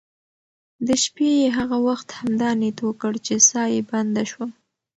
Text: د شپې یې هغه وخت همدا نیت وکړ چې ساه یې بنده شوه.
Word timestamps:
د 0.87 0.89
شپې 1.03 1.29
یې 1.39 1.47
هغه 1.57 1.77
وخت 1.87 2.07
همدا 2.19 2.49
نیت 2.61 2.77
وکړ 2.83 3.13
چې 3.25 3.33
ساه 3.49 3.67
یې 3.73 3.81
بنده 3.89 4.23
شوه. 4.31 4.47